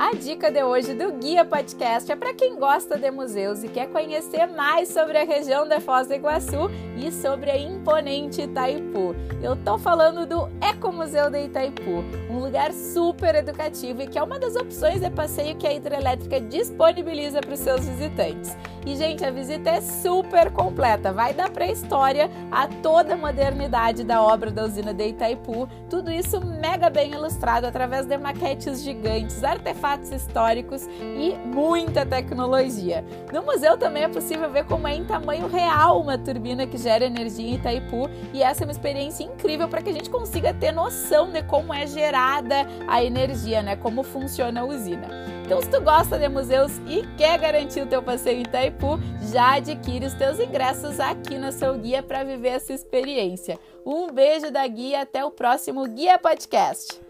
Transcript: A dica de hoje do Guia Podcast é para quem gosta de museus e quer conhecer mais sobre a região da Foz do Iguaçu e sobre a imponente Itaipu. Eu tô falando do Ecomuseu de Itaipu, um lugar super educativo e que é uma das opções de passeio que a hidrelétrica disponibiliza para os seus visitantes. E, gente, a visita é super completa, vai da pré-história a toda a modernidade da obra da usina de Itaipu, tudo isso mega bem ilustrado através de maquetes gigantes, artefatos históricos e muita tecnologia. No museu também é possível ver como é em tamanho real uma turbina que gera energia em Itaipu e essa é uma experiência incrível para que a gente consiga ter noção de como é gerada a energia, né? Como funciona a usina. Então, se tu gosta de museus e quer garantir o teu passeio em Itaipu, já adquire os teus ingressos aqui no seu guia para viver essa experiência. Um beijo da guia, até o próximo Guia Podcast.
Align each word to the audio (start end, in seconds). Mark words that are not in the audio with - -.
A 0.00 0.14
dica 0.14 0.50
de 0.50 0.64
hoje 0.64 0.94
do 0.94 1.12
Guia 1.12 1.44
Podcast 1.44 2.10
é 2.10 2.16
para 2.16 2.32
quem 2.32 2.58
gosta 2.58 2.96
de 2.96 3.10
museus 3.10 3.62
e 3.62 3.68
quer 3.68 3.86
conhecer 3.90 4.46
mais 4.46 4.88
sobre 4.88 5.18
a 5.18 5.24
região 5.24 5.68
da 5.68 5.78
Foz 5.78 6.08
do 6.08 6.14
Iguaçu 6.14 6.70
e 6.96 7.12
sobre 7.12 7.50
a 7.50 7.58
imponente 7.58 8.40
Itaipu. 8.40 9.14
Eu 9.42 9.56
tô 9.56 9.76
falando 9.76 10.24
do 10.24 10.48
Ecomuseu 10.66 11.28
de 11.28 11.44
Itaipu, 11.44 12.02
um 12.30 12.38
lugar 12.38 12.72
super 12.72 13.34
educativo 13.34 14.00
e 14.00 14.06
que 14.06 14.18
é 14.18 14.22
uma 14.22 14.38
das 14.38 14.56
opções 14.56 15.02
de 15.02 15.10
passeio 15.10 15.54
que 15.58 15.66
a 15.66 15.74
hidrelétrica 15.74 16.40
disponibiliza 16.40 17.42
para 17.42 17.52
os 17.52 17.60
seus 17.60 17.86
visitantes. 17.86 18.56
E, 18.86 18.96
gente, 18.96 19.24
a 19.24 19.30
visita 19.30 19.70
é 19.70 19.80
super 19.80 20.50
completa, 20.50 21.12
vai 21.12 21.34
da 21.34 21.48
pré-história 21.48 22.30
a 22.50 22.66
toda 22.66 23.14
a 23.14 23.16
modernidade 23.16 24.04
da 24.04 24.22
obra 24.22 24.50
da 24.50 24.64
usina 24.64 24.94
de 24.94 25.08
Itaipu, 25.08 25.68
tudo 25.88 26.10
isso 26.10 26.40
mega 26.40 26.88
bem 26.88 27.12
ilustrado 27.12 27.66
através 27.66 28.06
de 28.06 28.16
maquetes 28.16 28.82
gigantes, 28.82 29.44
artefatos 29.44 30.10
históricos 30.10 30.86
e 30.86 31.36
muita 31.44 32.06
tecnologia. 32.06 33.04
No 33.32 33.42
museu 33.42 33.76
também 33.76 34.04
é 34.04 34.08
possível 34.08 34.50
ver 34.50 34.64
como 34.64 34.88
é 34.88 34.94
em 34.94 35.04
tamanho 35.04 35.46
real 35.46 36.00
uma 36.00 36.16
turbina 36.16 36.66
que 36.66 36.78
gera 36.78 37.04
energia 37.04 37.46
em 37.46 37.54
Itaipu 37.54 38.08
e 38.32 38.42
essa 38.42 38.62
é 38.62 38.66
uma 38.66 38.72
experiência 38.72 39.24
incrível 39.24 39.68
para 39.68 39.82
que 39.82 39.90
a 39.90 39.92
gente 39.92 40.08
consiga 40.08 40.54
ter 40.54 40.72
noção 40.72 41.30
de 41.30 41.42
como 41.42 41.74
é 41.74 41.86
gerada 41.86 42.66
a 42.88 43.02
energia, 43.02 43.62
né? 43.62 43.76
Como 43.76 44.02
funciona 44.02 44.60
a 44.60 44.64
usina. 44.64 45.08
Então, 45.50 45.60
se 45.60 45.68
tu 45.68 45.80
gosta 45.80 46.16
de 46.16 46.28
museus 46.28 46.80
e 46.86 47.04
quer 47.16 47.36
garantir 47.36 47.80
o 47.80 47.86
teu 47.86 48.00
passeio 48.00 48.38
em 48.38 48.42
Itaipu, 48.42 48.69
já 49.32 49.56
adquire 49.56 50.06
os 50.06 50.14
teus 50.14 50.38
ingressos 50.38 51.00
aqui 51.00 51.38
no 51.38 51.52
seu 51.52 51.78
guia 51.78 52.02
para 52.02 52.24
viver 52.24 52.50
essa 52.50 52.72
experiência. 52.72 53.58
Um 53.84 54.12
beijo 54.12 54.50
da 54.50 54.66
guia, 54.66 55.02
até 55.02 55.24
o 55.24 55.30
próximo 55.30 55.86
Guia 55.86 56.18
Podcast. 56.18 57.09